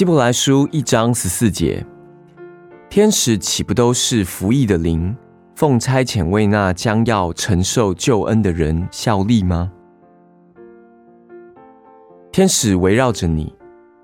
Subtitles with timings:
[0.00, 1.84] 希伯来书一章十四节，
[2.88, 5.14] 天使岂不都是服役的灵，
[5.54, 9.70] 奉差遣为那将要承受救恩的人效力吗？
[12.32, 13.54] 天使围绕着你，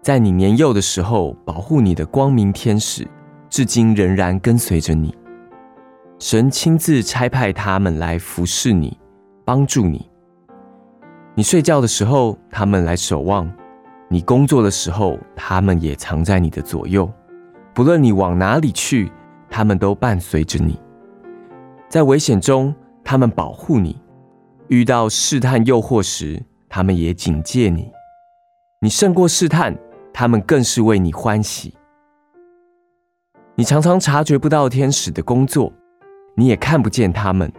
[0.00, 3.04] 在你年幼的时候保护你的光明天使，
[3.48, 5.12] 至今仍然跟随着你。
[6.20, 8.96] 神亲自差派他们来服侍你，
[9.44, 10.08] 帮助你。
[11.34, 13.44] 你睡觉的时候，他们来守望；
[14.12, 17.08] 你工作的时候，他们也藏在你的左右。
[17.72, 19.08] 不论你往哪里去，
[19.48, 20.76] 他们都伴随着你。
[21.88, 23.94] 在危险中，他们保护你；
[24.66, 27.88] 遇到试探诱惑时，他们也警戒你。
[28.80, 29.78] 你胜过试探，
[30.12, 31.72] 他们更是为你欢喜。
[33.54, 35.72] 你常常察觉不到天使的工作。
[36.34, 37.52] 你也看不见他们，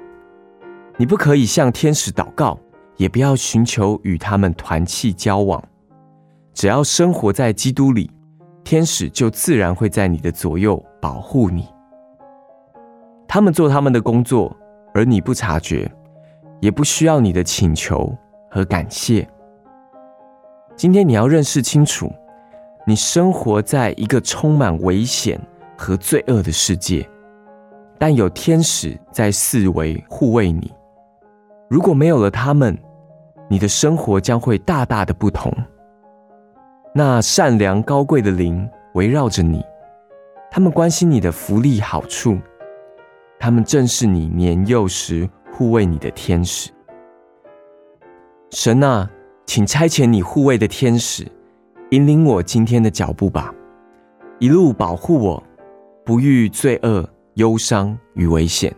[0.97, 2.59] 你不可以向天使祷告，
[2.97, 5.63] 也不要寻求与他们团契交往。
[6.61, 8.07] 只要生活在基督里，
[8.63, 11.67] 天使就自然会在你的左右保护你。
[13.27, 14.55] 他们做他们的工作，
[14.93, 15.91] 而你不察觉，
[16.59, 18.15] 也不需要你的请求
[18.47, 19.27] 和感谢。
[20.75, 22.13] 今天你要认识清楚，
[22.85, 25.41] 你生活在一个充满危险
[25.75, 27.09] 和罪恶的世界。
[27.97, 30.71] 但有天使在四围护卫你。
[31.67, 32.77] 如果没有了他们，
[33.49, 35.51] 你的生活将会大大的不同。
[36.93, 39.63] 那善良高贵的灵围绕着你，
[40.51, 42.37] 他们关心你的福利好处，
[43.39, 46.69] 他们正是你年幼时护卫你的天使。
[48.51, 49.09] 神啊，
[49.45, 51.25] 请差遣你护卫的天使，
[51.91, 53.53] 引领我今天的脚步吧，
[54.39, 55.43] 一路保护我，
[56.05, 57.07] 不遇罪恶。
[57.35, 58.75] 忧伤与危险。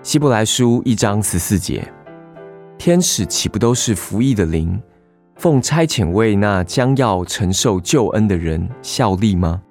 [0.00, 1.82] 希伯来书一章十四节，
[2.78, 4.80] 天使岂不都是服役的灵，
[5.40, 9.62] 奉差遣为那将要承受救恩的人效力吗？